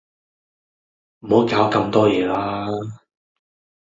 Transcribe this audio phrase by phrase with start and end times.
[1.19, 2.65] 唔好搞咁多嘢啦